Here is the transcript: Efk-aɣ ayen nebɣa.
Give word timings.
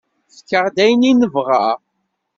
Efk-aɣ 0.29 0.65
ayen 0.83 1.03
nebɣa. 1.19 1.63